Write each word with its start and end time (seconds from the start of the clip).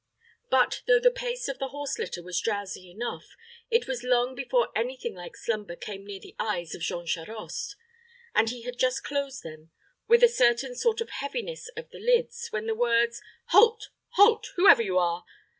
But, 0.49 0.81
though 0.87 0.97
the 0.99 1.11
pace 1.11 1.47
of 1.47 1.59
the 1.59 1.67
horse 1.67 1.99
litter 1.99 2.23
was 2.23 2.41
drowsy 2.41 2.89
enough, 2.89 3.35
it 3.69 3.85
was 3.85 4.01
long 4.03 4.33
before 4.33 4.71
any 4.75 4.97
thing 4.97 5.13
like 5.13 5.37
slumber 5.37 5.75
came 5.75 6.07
near 6.07 6.19
the 6.19 6.35
eyes 6.39 6.73
of 6.73 6.81
Jean 6.81 7.05
Charost; 7.05 7.75
and 8.33 8.49
he 8.49 8.63
had 8.63 8.79
just 8.79 9.03
closed 9.03 9.43
them, 9.43 9.69
with 10.07 10.23
a 10.23 10.27
certain 10.27 10.75
sort 10.75 11.01
of 11.01 11.11
heaviness 11.11 11.67
of 11.77 11.91
the 11.91 11.99
lids, 11.99 12.47
when 12.49 12.65
the 12.65 12.73
words 12.73 13.21
"Halt, 13.49 13.89
halt, 14.13 14.49
whoever 14.55 14.81
you 14.81 14.97
are!" 14.97 15.23